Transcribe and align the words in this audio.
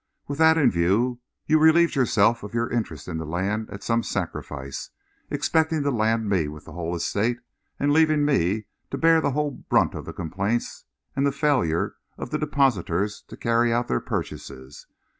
With 0.27 0.39
that 0.39 0.57
in 0.57 0.71
view, 0.71 1.19
you 1.45 1.59
relieved 1.59 1.93
yourselves 1.93 2.41
of 2.41 2.55
your 2.55 2.67
interest 2.71 3.07
in 3.07 3.19
the 3.19 3.23
land 3.27 3.69
at 3.69 3.83
some 3.83 4.01
sacrifice, 4.01 4.89
expecting 5.29 5.83
to 5.83 5.91
land 5.91 6.27
me 6.27 6.47
with 6.47 6.65
the 6.65 6.71
whole 6.71 6.95
estate, 6.95 7.37
and 7.79 7.93
leaving 7.93 8.25
me 8.25 8.65
to 8.89 8.97
bear 8.97 9.21
the 9.21 9.33
whole 9.33 9.51
brunt 9.51 9.93
of 9.93 10.05
the 10.05 10.11
complaints 10.13 10.85
and 11.15 11.23
the 11.23 11.31
failure 11.31 11.97
of 12.17 12.31
the 12.31 12.39
depositors 12.39 13.21
to 13.27 13.37
carry 13.37 13.71
out 13.71 13.87
their 13.89 14.01
purchases. 14.01 14.87